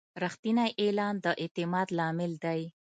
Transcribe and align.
رښتینی 0.23 0.69
اعلان 0.81 1.15
د 1.23 1.25
اعتماد 1.41 1.87
لامل 1.97 2.31
دی. 2.43 2.61